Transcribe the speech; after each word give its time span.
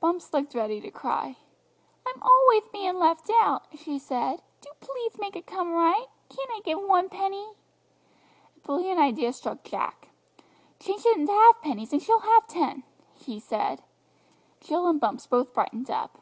Bumps 0.00 0.32
looked 0.32 0.54
ready 0.54 0.80
to 0.80 0.90
cry. 0.90 1.36
"I'm 2.06 2.22
alwayth 2.22 2.72
being 2.72 2.98
left 2.98 3.28
out," 3.28 3.66
she 3.76 3.98
said; 3.98 4.40
"do 4.62 4.70
pleath 4.80 5.18
make 5.18 5.36
it 5.36 5.44
come 5.46 5.72
right. 5.74 6.06
Can't 6.30 6.50
I 6.56 6.62
give 6.64 6.80
one 6.80 7.10
penny?" 7.10 7.48
A 8.56 8.60
brilliant 8.60 8.98
idea 8.98 9.30
struck 9.30 9.64
Jack. 9.64 10.08
"Change 10.80 11.04
it 11.04 11.18
into 11.18 11.32
halfpennies, 11.34 11.92
and 11.92 12.02
she'll 12.02 12.20
have 12.20 12.46
ten!" 12.46 12.82
he 13.12 13.38
said. 13.38 13.82
Jill 14.60 14.86
and 14.86 14.98
Bumps 14.98 15.26
both 15.26 15.52
brightened 15.52 15.90
up. 15.90 16.16